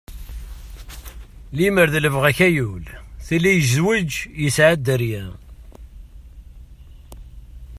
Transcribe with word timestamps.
Limer 1.57 1.87
d 1.93 1.95
libɣi-k 1.99 2.39
ayul, 2.47 2.85
tili 3.25 3.51
yezweǧ 3.55 4.11
yesɛa 4.41 4.75
dderya. 4.79 5.25